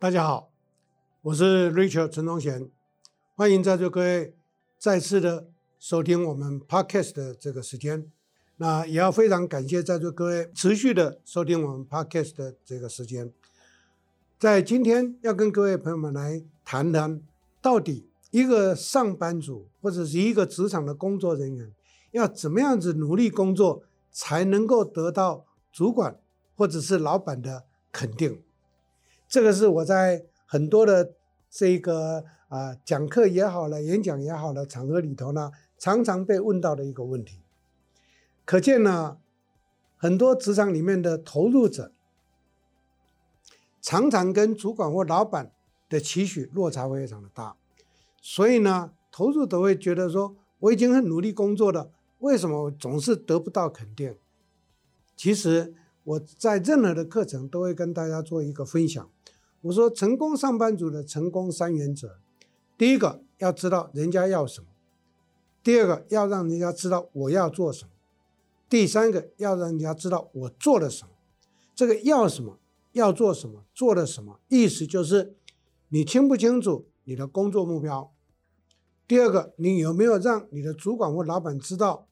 [0.00, 0.50] 大家好，
[1.20, 2.70] 我是 Richard 陈忠贤，
[3.34, 4.34] 欢迎在座各位
[4.78, 8.10] 再次的收听我们 Podcast 的这个时间。
[8.56, 13.30] 那也要非常感谢在座各位持续的收听我们 Podcast 的这个时间。
[14.38, 17.20] 在今天要跟各位朋友们来谈谈，
[17.60, 21.70] 到底一个上班族或者是一个职场的工作人员，
[22.12, 26.18] 要怎么样子努力工作，才能够得到主管
[26.56, 28.40] 或者是老板的肯定。
[29.30, 31.14] 这个是我在很多的
[31.48, 37.38] 这个啊讲课也好了，演讲也好了场合里头呢，常常被问到的一个问题。
[38.44, 39.18] 可见呢，
[39.96, 41.92] 很多职场里面的投入者，
[43.80, 45.52] 常常跟主管或老板
[45.88, 47.54] 的期许落差非常的大，
[48.20, 54.16] 所以呢，投入者会觉得说，我已经很努力工作了，为什么总是得不到肯定？
[55.14, 59.08] 其实我在任何的课程都会跟大家做一个分享。
[59.62, 62.18] 我说，成功上班族的成功三原则：
[62.78, 64.68] 第一个要知道人家要什么；
[65.62, 67.90] 第二个要让人家知道我要做什么；
[68.68, 71.10] 第三个要让人家知道我做了什么。
[71.74, 72.58] 这个要什么、
[72.92, 75.34] 要做什么、做了什么，意思就是
[75.88, 78.12] 你清不清楚你的工作目标？
[79.06, 82.06] 第二个，你有没有让你的主管或老板知道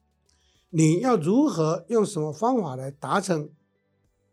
[0.69, 3.49] 你要如何用什么方法来达成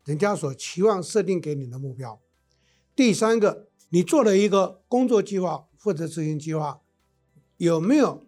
[0.05, 2.21] 人家所期望设定给你的目标？
[2.97, 6.81] 第三个，你做了一个工作计划或者执行计划，
[7.59, 8.25] 有没有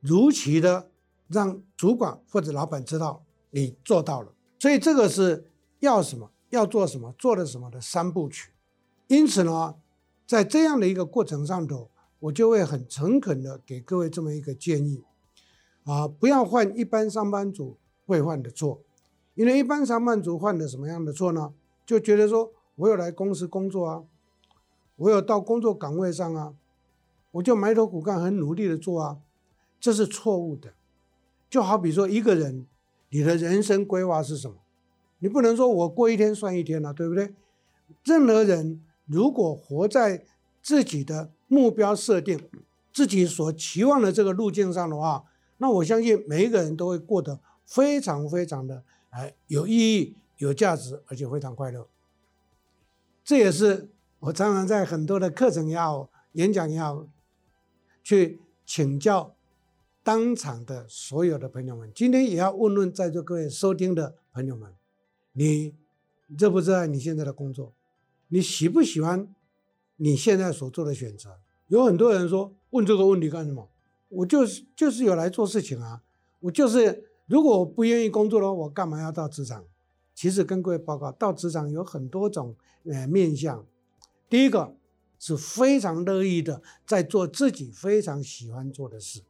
[0.00, 0.90] 如期的
[1.28, 4.34] 让主管或者老板知道你做到了？
[4.58, 8.50] 所以这个是要什么、要做什么、做了什么的三部曲。
[9.06, 9.76] 因此呢，
[10.26, 15.04] 在这样的一个过程上头，我就会很诚恳的给各位这么一个建议
[15.84, 18.82] 啊，不要犯一般上班族会犯的错，
[19.36, 21.54] 因为一般上班族犯的什么样的错呢？
[21.86, 22.52] 就觉得说。
[22.82, 24.02] 我有来公司工作啊，
[24.96, 26.54] 我有到工作岗位上啊，
[27.30, 29.18] 我就埋头苦干，很努力的做啊，
[29.78, 30.74] 这是错误的。
[31.48, 32.66] 就好比说一个人，
[33.10, 34.56] 你的人生规划是什么？
[35.20, 37.32] 你不能说我过一天算一天了，对不对？
[38.04, 40.24] 任何人如果活在
[40.60, 42.48] 自己的目标设定、
[42.92, 45.24] 自己所期望的这个路径上的话，
[45.58, 51.86] 那我相信每一个人都会过得非常非常的哎有意义、有价值，而且非常快乐。
[53.24, 53.90] 这也是
[54.20, 57.06] 我常常在很多的课程也好、演讲也好，
[58.02, 59.34] 去请教
[60.02, 61.90] 当场的所有的朋友们。
[61.94, 64.72] 今天也要问问在座各位收听的朋友们：
[65.32, 65.74] 你
[66.38, 67.72] 热不热爱你现在的工作？
[68.28, 69.28] 你喜不喜欢
[69.96, 71.38] 你现在所做的选择？
[71.68, 73.68] 有很多人说，问这个问题干什么？
[74.08, 76.02] 我就是就是有来做事情啊！
[76.40, 79.64] 我就是如果我不愿意工作的话，我干嘛要到职场？
[80.22, 83.66] 其实跟各位报告，到职场有很多种呃面向。
[84.30, 84.76] 第一个
[85.18, 89.22] 是非常乐意的在做自己非常喜欢做的事；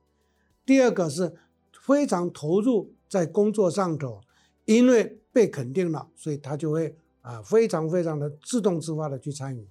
[0.66, 1.34] 第二个是
[1.80, 4.20] 非常投入在工作上头，
[4.66, 9.64] 因为被肯定了，所以他就会啊非常非常的自动自发的去参与；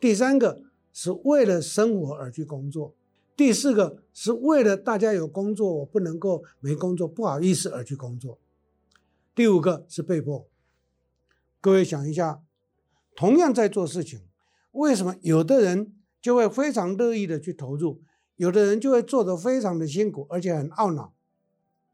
[0.00, 0.62] 第三个
[0.94, 2.94] 是为了生活而去工作；
[3.36, 8.38] 第四个是为了大家有工作，我不能够没工作，不好意思而去工作；
[9.34, 10.46] 第五个是被迫。
[11.62, 12.42] 各位想一下，
[13.14, 14.20] 同样在做事情，
[14.72, 18.02] 为什么有的人就会非常乐意的去投入，
[18.34, 21.14] 有的人就会做得非常的辛苦，而且很懊恼？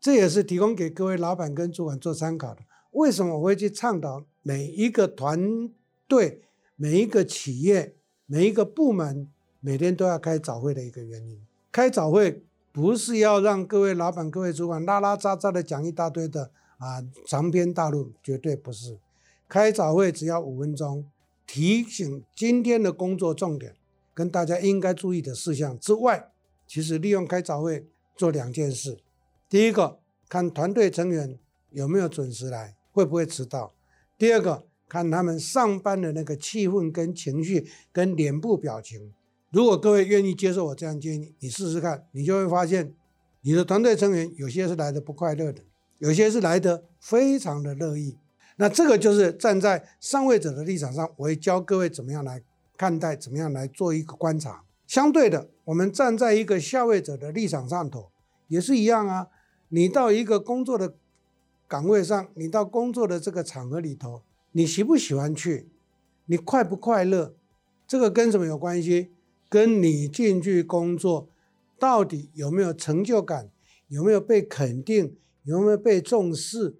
[0.00, 2.62] 这也是提供给各位老板跟主管做参考的。
[2.92, 5.68] 为什么我会去倡导每一个团
[6.06, 6.40] 队、
[6.74, 9.28] 每一个企业、每一个部门
[9.60, 11.44] 每天都要开早会的一个原因？
[11.70, 12.42] 开早会
[12.72, 18.98] 不是要让各位老板、各位主管拉拉杂杂的讲一大堆的啊长篇大论，绝对不是。
[19.48, 21.06] 开早会只要五分钟，
[21.46, 23.74] 提醒今天的工作重点
[24.12, 26.30] 跟大家应该注意的事项之外，
[26.66, 28.98] 其实利用开早会做两件事。
[29.48, 29.98] 第一个，
[30.28, 31.38] 看团队成员
[31.70, 33.72] 有没有准时来，会不会迟到；
[34.18, 39.14] 第二个，看他们上班的那个气氛跟情绪跟脸部表情。
[39.50, 42.92] 如果各位愿意接受我这样建议，你试试看，你就会发现，
[43.40, 45.62] 你的团队成员有些是来的不快乐的，
[46.00, 48.18] 有些是来的非常的乐意。
[48.60, 52.42] 那这个就是站在上位者的立场上，我会教各位怎么样来
[52.76, 54.64] 看待，怎么样来做一个观察。
[54.86, 58.10] 相对的，我们站在一个下位者的立场上头，
[58.48, 59.28] 也是一样啊。
[59.68, 60.94] 你到一个工作的
[61.66, 64.22] 岗位上，你到工作的这个场合里头，
[64.52, 65.68] 你喜不喜欢去？
[66.26, 67.34] 你快不快乐？
[67.86, 69.12] 这个跟什么有关系？
[69.48, 71.28] 跟你进去工作
[71.78, 73.50] 到底有没有成就感？
[73.88, 75.16] 有没有被肯定？
[75.44, 76.76] 有没有被重视？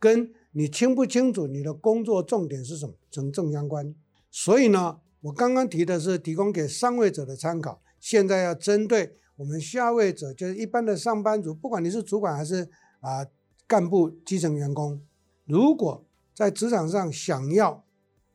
[0.00, 2.92] 跟你清不清楚你的工作重点是什么？
[3.12, 3.94] 成正相关。
[4.28, 12.68] 所以呢，我刚刚提的是提供给上位者的参考，现在要针对我们下位者，就是一般的上班族，不管你是主管还是
[12.98, 13.24] 啊
[13.68, 15.00] 干部、基层员工，
[15.44, 17.84] 如果在职场上想要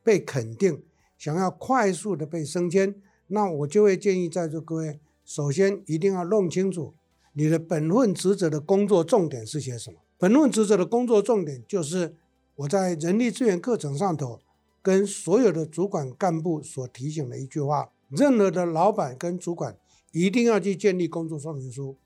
[0.02, 0.82] 被肯定，
[1.18, 2.94] 想要快速的被升迁，
[3.26, 6.94] 那我就会建议在座各位，首先一定要弄清楚
[7.34, 9.98] 你的本分职责的工作重点是些什么。
[10.24, 12.14] 本论职责的工作重点就是
[12.54, 14.40] 我在人力资源课程上头
[14.80, 19.76] 跟所有的主管干部所提醒的一句话：任何的老板跟主管
[20.12, 21.98] 一定要去建立工作说明书，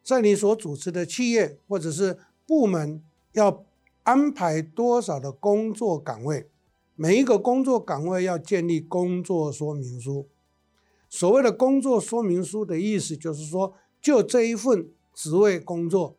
[0.00, 2.16] 在你所主持的企业或者是
[2.46, 3.02] 部门
[3.32, 3.64] 要
[4.04, 6.48] 安排多少的工作岗位。
[6.94, 10.28] 每一个工作岗位要建立工作说明书。
[11.08, 16.16] 所谓的工作说明书的意思，就是说，就这一份职位工作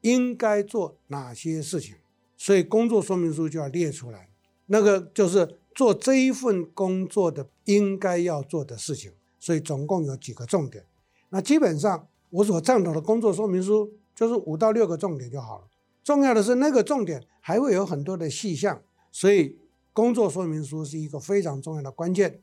[0.00, 1.96] 应该做哪些事情，
[2.36, 4.28] 所以工作说明书就要列出来。
[4.66, 9.12] 那个就是做这一份工作的应该要做的事情。
[9.38, 10.84] 所以总共有几个重点。
[11.30, 15.64] 那基本上我所倡导的工作说明书就是五到六个重点就好了。
[16.04, 19.58] 重要的是那个重点还会有很多的细项，所以。
[19.92, 22.40] 工作说明书是一个非常重要的关键。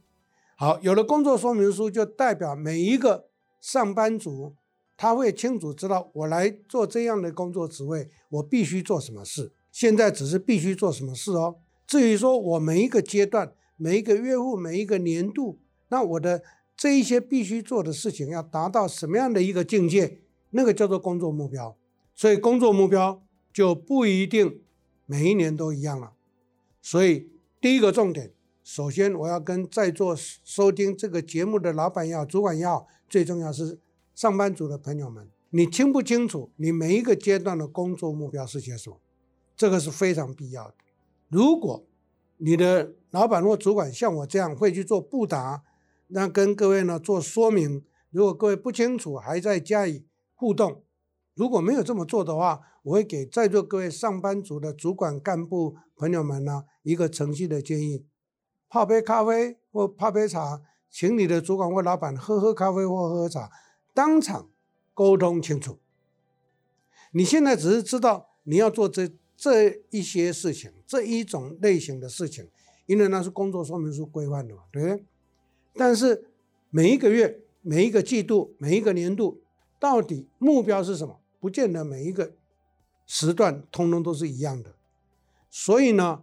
[0.57, 3.29] 好，有了工作说明书，就代表每一个
[3.61, 4.53] 上班族
[4.97, 9.53] 他会清楚知道，我来做这样的工作职位，我必须做什么事。
[9.71, 11.57] 现在只是必须做什么事哦。
[11.85, 15.59] 至于说我每一个阶段、每一个月户、每一个年度，
[15.89, 16.41] 那我的
[16.75, 21.77] 这一些必须做的事情要达到什么样的一个境界，那个叫做工作目标。
[22.15, 23.23] 所以工作目标
[23.53, 24.59] 就不一定
[25.05, 26.13] 每一年都一样了。
[26.81, 27.29] 所以。
[27.59, 28.31] 第一个重点，
[28.63, 33.79] 首先我要跟在座收听这个节目的老板也好，主管也好，最重要是
[34.17, 38.99] 上班族的朋友们，你清不清楚你每一个阶段的工作目标是些什么？
[39.55, 40.73] 这个是非常必要的。
[41.29, 41.85] 如果
[42.37, 45.61] 你的老板或主管像我这样会去做布达，
[46.07, 50.03] 那跟各位呢做说明，如果各位不清楚，还在加以
[50.33, 50.81] 互动。
[51.35, 58.03] 如果没有这么做的话，我会给在座各位上班族的主管干部朋友们呢一个诚信的建议：
[58.67, 63.51] 泡杯咖啡或泡杯茶，请你的主管或老板喝喝咖啡或喝喝茶，
[63.97, 64.51] 当场
[64.93, 65.79] 沟通清楚。
[67.13, 72.47] 你现在只是知道你要做这这一些事情，这一种类型的事情，
[72.85, 75.03] 因为那是工作说明书规范的嘛，对不对？
[75.73, 76.29] 但是
[76.69, 79.41] 每一个月、每一个季度、每一个年度，
[79.79, 81.19] 到底目标是什么？
[81.39, 82.33] 不见得每一个
[83.07, 84.75] 时段通通都是一样的，
[85.49, 86.21] 所以呢，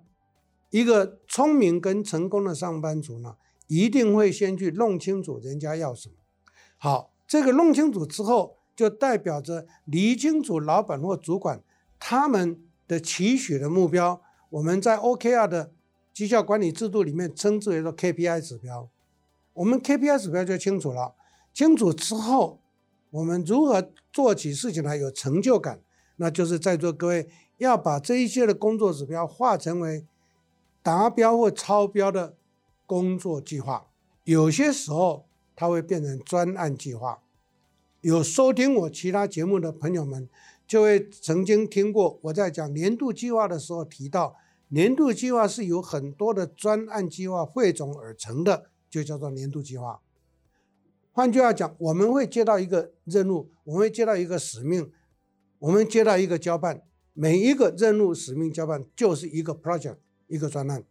[0.70, 3.36] 一个聪明跟成功的上班族呢，
[3.66, 6.14] 一定会先去弄清楚人家要什么。
[6.76, 11.60] 好，这个弄清楚之后，就代表着理清楚老板或主管
[11.98, 14.22] 他们的期许的目标。
[14.50, 15.72] 我们在 OKR 的
[16.12, 18.88] 绩效管理制度里面称之为说 KPI 指标。
[19.52, 21.16] 我们 KPI 指标就清楚了，
[21.52, 22.60] 清楚之后。
[23.10, 25.80] 我们如何做起事情来有成就感？
[26.14, 27.28] 那就是在座各位
[27.58, 30.06] 要把这一些的工作指标化成为
[30.84, 32.36] 达标或超标的
[32.86, 33.88] 工作计划。
[34.22, 35.23] 有些时候
[35.56, 37.22] 它会变成专案计划。
[38.00, 40.28] 有收听我其他节目的朋友们，
[40.66, 44.36] 就会曾经听过我在讲年度计划的时候提到，
[44.68, 50.00] 年度计划是由很多的专案计划汇总而成的，就叫做年度计划。
[51.12, 54.90] 换句话讲，我们会接到一个任务，我们会接到一个使命，
[55.60, 60.84] 我们接到一个交办，每一个任务、使命、交办就是一个 project，一个专案。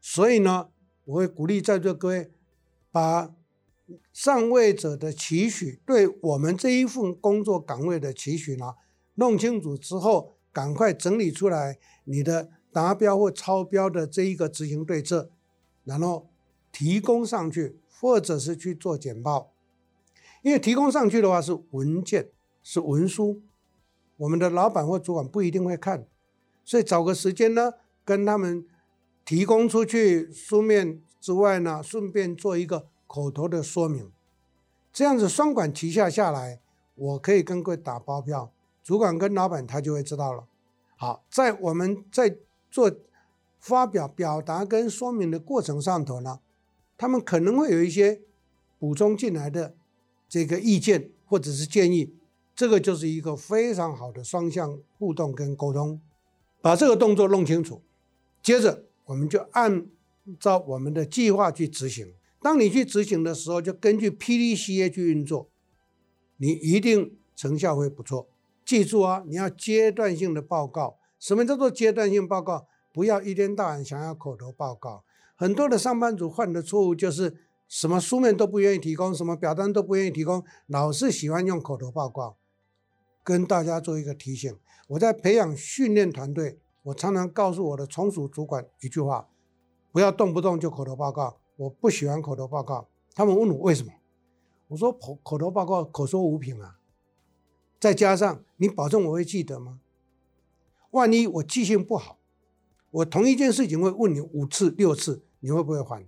[0.00, 0.70] 所以呢，
[1.04, 2.32] 我会鼓励在座各位，
[2.90, 3.34] 把
[4.12, 8.74] 上位者的期许，对我们这一份工作岗位的期许呢，
[9.14, 15.30] 弄清楚之后，赶快整理出来你的达标或超标的这一个执行对策，
[15.84, 16.28] 然后
[16.70, 17.78] 提供上去。
[18.02, 19.52] 或者是去做简报，
[20.42, 22.30] 因为提供上去的话是文件，
[22.60, 23.40] 是文书，
[24.16, 26.08] 我们的老板或主管不一定会看，
[26.64, 28.66] 所以找个时间呢，跟他们
[29.24, 34.10] 提供出去书面之外呢，顺便做一个口头的说明，
[34.90, 36.60] 这样子双管齐下下来，
[36.94, 38.50] 我可以跟各位打包票，
[38.82, 40.44] 主管跟老板他就会知道了。
[40.96, 42.38] 好，在我们在
[42.70, 42.90] 做
[43.60, 46.40] 发表表达跟说明的过程上头呢。
[46.96, 48.22] 他们可能会有一些
[48.78, 49.74] 补充进来的
[50.26, 52.14] 这个意见或者是建议，
[52.54, 56.00] 这个就是一个非常好的双向互动跟沟通，
[56.62, 57.82] 把这个动作弄清楚，
[58.42, 59.86] 接着我们就按
[60.40, 62.14] 照我们的计划去执行。
[62.42, 65.48] 当你去执行的时候，就根据 PDCA 去运作，
[66.38, 68.28] 你一定成效会不错。
[68.64, 70.98] 记住啊，你要阶段性的报告。
[71.18, 72.66] 什么叫做阶段性报告？
[72.92, 75.04] 不要一天到晚想要口头报告。
[75.36, 77.36] 很多的上班族犯的错误就是
[77.68, 82.36] 什么书面都不愿意提供，什么表单都不愿意提供，老是喜欢用口头报告。
[83.24, 84.52] 跟大家做一个提醒，
[84.88, 89.28] 我在培养训练团队，我常常告诉我的从属主管一句话：
[89.92, 92.88] 不要动不动就口头报告，我不喜欢口头报告。
[93.14, 93.92] 他们问我为什么，
[94.68, 96.78] 我说口口头报告口说无凭啊，
[97.78, 99.80] 再加上你保证我会记得吗？
[100.92, 102.18] 万一我记性不好，
[102.90, 106.06] 我同一件事情会问你五次六次，你会不会还？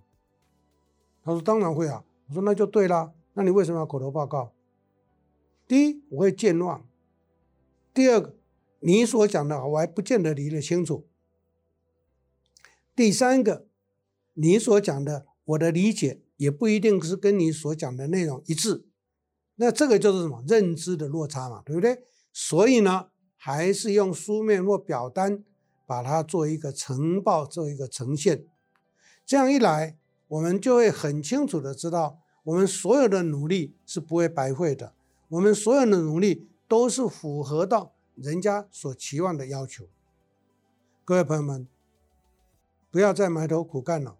[1.22, 2.04] 他说当然会啊。
[2.28, 4.52] 我说那就对了，那你为什么要口头报告？
[5.68, 6.86] 第一，我会健忘。
[7.92, 8.34] 第二个，
[8.80, 11.06] 你所讲的我还不见得理得清楚。
[12.96, 13.66] 第三个，
[14.32, 18.86] 你所讲的我的理解也不一定是跟你所讲的内容一致，
[19.56, 20.42] 那这个就是什么？
[20.46, 22.02] 认知的落差嘛，对不对？
[22.32, 25.44] 所以呢，还是用书面或表单
[25.86, 28.46] 把它做一个呈报，做一个呈现。
[29.26, 29.96] 这样一来，
[30.28, 34.94] 我们就会很清楚的知道，我们所有的努力是不会白费的，
[35.28, 36.48] 我们所有的努力。
[36.66, 39.86] 都是符合到人家所期望的要求。
[41.04, 41.68] 各位朋友们，
[42.90, 44.16] 不要再埋头苦干了。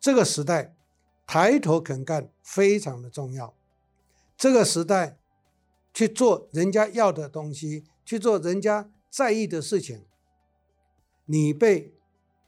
[0.00, 0.74] 这个时代，
[1.26, 3.54] 抬头肯干非常的重要。
[4.36, 5.18] 这个时代，
[5.92, 10.04] 去做人家要的东西，去做人家在意的事情，
[11.26, 11.92] 你被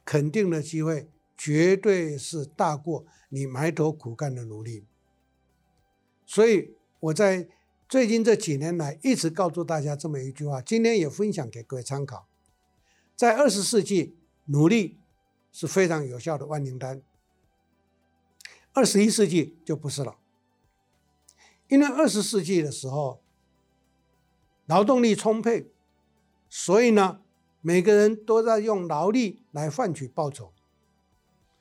[0.04, 4.86] 肯定的机会绝对是大过你埋头苦干的努力。
[6.26, 7.48] 所以我在。
[7.88, 12.26] 最近这几年来，一直告诉大家这么一句话，今天也分享给各位参考。
[13.14, 14.16] 在二十世纪，
[14.46, 14.98] 努力
[15.52, 17.02] 是非常有效的万灵丹。
[18.72, 20.16] 二十一世纪就不是了，
[21.68, 23.22] 因为二十世纪的时候，
[24.66, 25.70] 劳动力充沛，
[26.48, 27.20] 所以呢，
[27.60, 30.52] 每个人都在用劳力来换取报酬，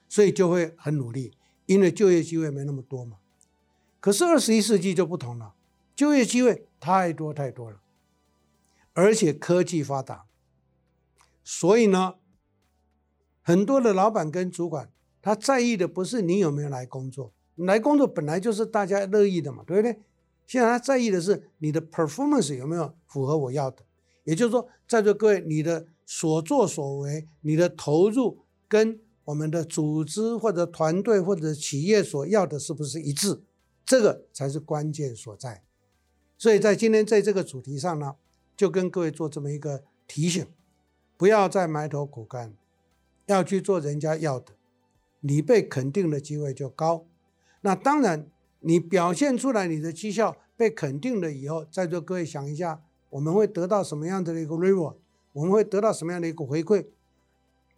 [0.07, 1.33] 所以就会很努力，
[1.65, 3.17] 因为就业机会没那么多嘛。
[3.99, 5.55] 可是二十一世纪就不同了。
[5.93, 7.79] 就业机会太多太多了，
[8.93, 10.25] 而且科技发达，
[11.43, 12.15] 所以呢，
[13.43, 14.89] 很多的老板跟主管，
[15.21, 19.99] 他在意的不是你有没有来工作，来工作本来就是大家乐意的嘛，对不对？
[20.47, 23.83] 现在他在意的是你的 performance 有没有符合我要的，
[24.23, 33.41] 也就是说，在座各位，你的所作所为，你的投入跟我们的组织或者团队或者企业所要的是不是一致？
[33.85, 35.63] 这个才是关键所在。
[36.37, 38.15] 所以在今天在这个主题上呢，
[38.57, 40.45] 就跟各位做这么一个提醒，
[41.15, 42.53] 不要再埋头苦干，
[43.27, 44.53] 要去做人家要的，
[45.21, 47.05] 你被肯定的机会就高。
[47.61, 48.27] 那当然，
[48.59, 54.95] 你表现出来你的绩效被肯定了以后，在座各位想一下，我们会得到什么样的一个 reward？
[55.33, 56.85] 我们会得到什么样的一个回馈？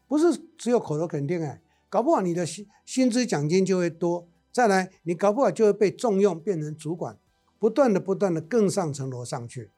[0.08, 7.18] 不是只有口头肯定哎，搞不好你的薪薪资奖金就会多，再来你搞不好就会被重用，变成主管。
[7.60, 9.70] 不断的、不断的更上层楼上去，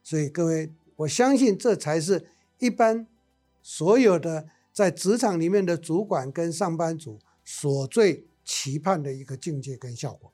[0.00, 2.28] 所以各位，我相信这才是
[2.60, 3.04] 一般
[3.60, 4.46] 所有的
[4.76, 10.30] 在职场里面的主管跟上班族所最期盼的一个境界跟效果。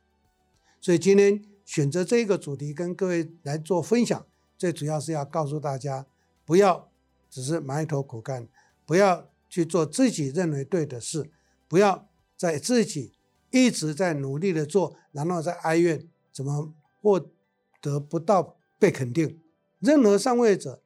[0.81, 4.27] 所以今天选择这个主题跟各位来做分享，
[4.59, 6.05] 最主要是要告诉大家，
[6.45, 6.91] 不要
[7.31, 8.49] 只是埋头苦干，
[8.85, 11.31] 不要去做自己认为对的事，
[11.69, 13.13] 不要在自己
[13.53, 16.75] 一直在努力的做，然后在哀怨怎么。
[17.05, 17.21] 获
[17.81, 19.41] 得不到被肯定，
[19.81, 20.81] 任何上位者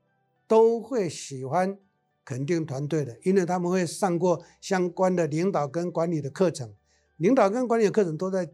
[0.48, 1.78] 都会喜欢
[2.26, 6.74] 肯定团队的，因为他们会上过相关的领导跟管理的课程，
[7.16, 8.50] 领导跟管理的课程都在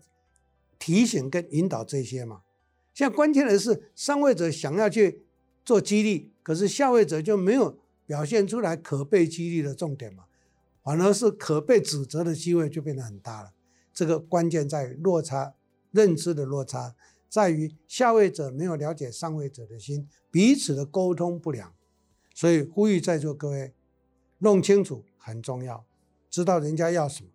[0.79, 2.43] 提醒跟引导这些嘛。
[2.93, 5.23] 现在关键的是上位者想要去
[5.65, 10.25] 做激励，可是下位者就没有表现出来可被激励的重点嘛，
[10.83, 13.53] 反而是可被指责的机会就变得很大了。
[13.95, 15.55] 这个关键在于落差，
[15.91, 16.95] 认知的落差。
[17.31, 21.73] 在于下位者没有了解上位者的心，彼此的沟通不良，
[22.43, 23.73] 所以呼吁在座各位
[24.39, 25.87] 弄清楚很重要，
[26.29, 27.31] 知道人家要什么，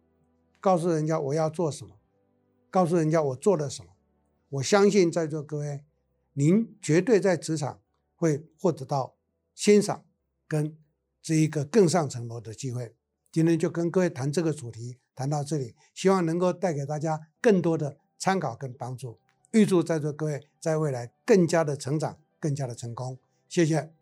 [0.59, 1.95] 告诉人家我要做什么，
[2.69, 3.91] 告诉人家我做了什么。
[4.49, 5.85] 我相信在座各位，
[6.33, 7.79] 您绝对在职场
[8.17, 9.15] 会获得到
[9.55, 10.03] 欣赏
[10.45, 10.77] 跟
[11.21, 12.93] 这一个更上层楼的机会。
[13.31, 19.17] 今天就跟各位谈这个主题，谈到这里，希望能够带给大家更多的参考跟帮助。
[19.51, 23.17] 预祝在座各位在未来更加的成长，更加的成功。
[23.47, 23.96] 谢谢。